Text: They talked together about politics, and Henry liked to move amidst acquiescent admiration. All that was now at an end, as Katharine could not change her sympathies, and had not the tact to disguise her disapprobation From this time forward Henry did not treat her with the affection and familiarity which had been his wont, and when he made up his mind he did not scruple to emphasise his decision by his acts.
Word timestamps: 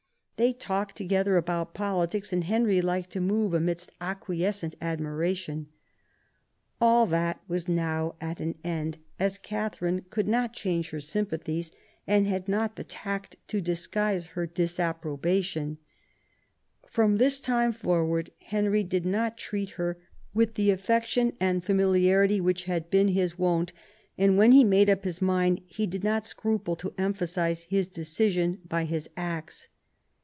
They 0.37 0.53
talked 0.53 0.95
together 0.97 1.37
about 1.37 1.75
politics, 1.75 2.33
and 2.33 2.45
Henry 2.45 2.81
liked 2.81 3.11
to 3.11 3.21
move 3.21 3.53
amidst 3.53 3.91
acquiescent 4.01 4.73
admiration. 4.81 5.67
All 6.81 7.05
that 7.05 7.39
was 7.47 7.67
now 7.67 8.15
at 8.19 8.39
an 8.39 8.57
end, 8.63 8.97
as 9.19 9.37
Katharine 9.37 10.03
could 10.09 10.27
not 10.27 10.51
change 10.51 10.89
her 10.89 10.99
sympathies, 10.99 11.71
and 12.07 12.25
had 12.25 12.47
not 12.49 12.75
the 12.75 12.83
tact 12.83 13.35
to 13.49 13.61
disguise 13.61 14.25
her 14.33 14.47
disapprobation 14.47 15.77
From 16.87 17.17
this 17.17 17.39
time 17.39 17.71
forward 17.71 18.31
Henry 18.39 18.83
did 18.83 19.05
not 19.05 19.37
treat 19.37 19.69
her 19.77 19.99
with 20.33 20.55
the 20.55 20.71
affection 20.71 21.33
and 21.39 21.63
familiarity 21.63 22.41
which 22.41 22.63
had 22.65 22.89
been 22.89 23.09
his 23.09 23.37
wont, 23.37 23.73
and 24.17 24.39
when 24.39 24.53
he 24.53 24.63
made 24.63 24.89
up 24.89 25.03
his 25.03 25.21
mind 25.21 25.61
he 25.67 25.85
did 25.85 26.03
not 26.03 26.25
scruple 26.25 26.75
to 26.77 26.95
emphasise 26.97 27.65
his 27.65 27.87
decision 27.87 28.57
by 28.67 28.85
his 28.85 29.07
acts. 29.15 29.67